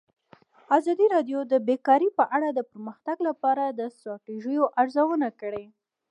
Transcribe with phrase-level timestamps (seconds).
[0.77, 5.65] ازادي راډیو د بیکاري په اړه د پرمختګ لپاره د ستراتیژۍ ارزونه کړې.